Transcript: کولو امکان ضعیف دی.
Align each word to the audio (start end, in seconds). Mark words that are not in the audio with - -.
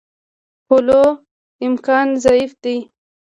کولو 0.67 1.01
امکان 1.65 2.07
ضعیف 2.25 2.51
دی. 2.63 2.75